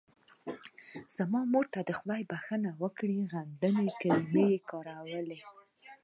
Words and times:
زما 1.15 1.41
مور 1.53 1.65
ته 1.73 1.79
خدای 1.99 2.21
بښنه 2.29 2.71
وکړي 2.81 3.17
د 3.21 3.23
غندنې 3.31 3.87
کلمه 4.01 4.47
کاروله. 4.69 5.39